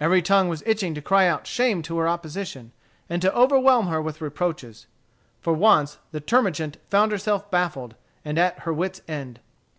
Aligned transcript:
Every 0.00 0.22
tongue 0.22 0.48
was 0.48 0.62
itching 0.64 0.94
to 0.94 1.02
cry 1.02 1.26
out 1.28 1.46
shame 1.46 1.82
to 1.82 1.98
her 1.98 2.08
opposition, 2.08 2.72
and 3.10 3.20
to 3.20 3.30
overwhelm 3.34 3.88
her 3.88 4.00
with 4.00 4.22
reproaches. 4.22 4.86
For 5.42 5.52
once 5.52 5.98
the 6.12 6.20
termagant 6.22 6.78
found 6.88 7.12
herself 7.12 7.50
baffled, 7.50 7.94
and 8.24 8.38
at 8.38 8.60
her 8.60 8.72
wits' 8.72 9.02
end. 9.06 9.38